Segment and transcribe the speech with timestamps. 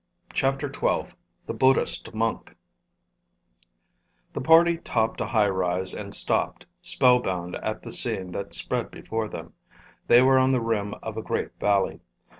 [0.33, 1.13] CHAPTER XII
[1.45, 2.55] The Buddhist Monk
[4.33, 9.27] The party topped a high rise and stopped, spellbound at the scene that spread before
[9.27, 9.53] them.
[10.07, 11.99] They were on the rim of a great valley.